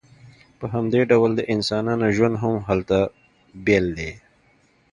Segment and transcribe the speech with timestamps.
[0.59, 2.97] په همدې ډول د انسانانو ژوند هم هلته
[3.65, 4.11] بیل دی